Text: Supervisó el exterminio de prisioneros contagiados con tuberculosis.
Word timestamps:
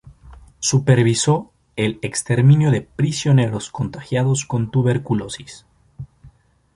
Supervisó 0.57 1.53
el 1.75 1.99
exterminio 2.01 2.71
de 2.71 2.81
prisioneros 2.81 3.69
contagiados 3.69 4.45
con 4.47 4.71
tuberculosis. 4.71 5.67